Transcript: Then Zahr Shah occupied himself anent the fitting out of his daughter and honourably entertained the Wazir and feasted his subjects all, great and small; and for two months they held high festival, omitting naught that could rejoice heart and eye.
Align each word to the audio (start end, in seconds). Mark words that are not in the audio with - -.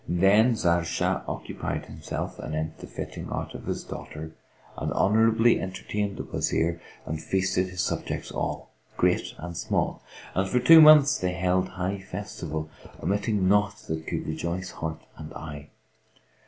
Then 0.09 0.55
Zahr 0.55 0.83
Shah 0.83 1.21
occupied 1.27 1.85
himself 1.85 2.39
anent 2.39 2.79
the 2.79 2.87
fitting 2.87 3.27
out 3.31 3.53
of 3.53 3.67
his 3.67 3.83
daughter 3.83 4.31
and 4.75 4.91
honourably 4.93 5.61
entertained 5.61 6.17
the 6.17 6.23
Wazir 6.23 6.81
and 7.05 7.21
feasted 7.21 7.67
his 7.69 7.81
subjects 7.81 8.31
all, 8.31 8.71
great 8.97 9.35
and 9.37 9.55
small; 9.55 10.01
and 10.33 10.49
for 10.49 10.59
two 10.59 10.81
months 10.81 11.19
they 11.19 11.33
held 11.33 11.67
high 11.69 11.99
festival, 12.01 12.67
omitting 13.03 13.47
naught 13.47 13.77
that 13.87 14.07
could 14.07 14.25
rejoice 14.25 14.71
heart 14.71 15.03
and 15.19 15.31
eye. 15.35 15.69